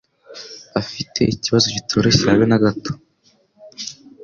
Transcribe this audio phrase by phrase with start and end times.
[0.81, 2.91] Afite ikibazo kitoroshye habe nagato